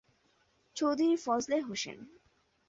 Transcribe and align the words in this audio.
Chowdhury 0.75 1.15
Fazle 1.15 1.57
Hossain. 1.61 1.97